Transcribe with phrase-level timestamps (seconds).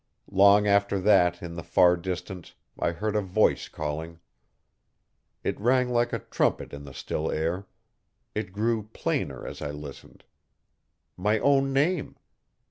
[0.31, 4.19] Long after that in the far distance I heard a voice calling.
[5.43, 7.67] It rang like a trumpet in the still air.
[8.33, 10.23] It grew plainer as I listened.
[11.17, 12.15] My own name!